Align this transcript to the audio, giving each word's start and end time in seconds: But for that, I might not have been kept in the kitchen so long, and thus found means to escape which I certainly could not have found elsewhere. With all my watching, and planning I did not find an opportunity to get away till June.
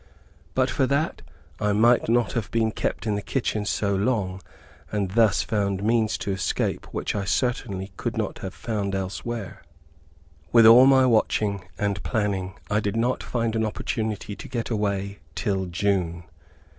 But 0.55 0.71
for 0.71 0.87
that, 0.87 1.21
I 1.59 1.73
might 1.73 2.09
not 2.09 2.33
have 2.33 2.49
been 2.49 2.71
kept 2.71 3.05
in 3.05 3.13
the 3.13 3.21
kitchen 3.21 3.65
so 3.65 3.95
long, 3.95 4.41
and 4.91 5.11
thus 5.11 5.43
found 5.43 5.83
means 5.83 6.17
to 6.25 6.31
escape 6.31 6.87
which 6.91 7.13
I 7.13 7.23
certainly 7.23 7.91
could 7.97 8.17
not 8.17 8.39
have 8.39 8.55
found 8.55 8.95
elsewhere. 8.95 9.61
With 10.51 10.65
all 10.65 10.87
my 10.87 11.05
watching, 11.05 11.65
and 11.77 12.01
planning 12.01 12.55
I 12.67 12.79
did 12.79 12.95
not 12.97 13.21
find 13.21 13.55
an 13.55 13.63
opportunity 13.63 14.35
to 14.37 14.47
get 14.49 14.71
away 14.71 15.19
till 15.35 15.67
June. 15.67 16.23